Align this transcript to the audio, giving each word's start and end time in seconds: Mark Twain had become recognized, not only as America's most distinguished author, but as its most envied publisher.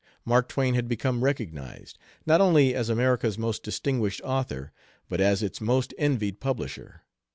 Mark 0.25 0.49
Twain 0.49 0.73
had 0.73 0.87
become 0.87 1.23
recognized, 1.23 1.99
not 2.25 2.41
only 2.41 2.73
as 2.73 2.89
America's 2.89 3.37
most 3.37 3.61
distinguished 3.61 4.19
author, 4.21 4.71
but 5.07 5.21
as 5.21 5.43
its 5.43 5.61
most 5.61 5.93
envied 5.99 6.39
publisher. 6.39 7.03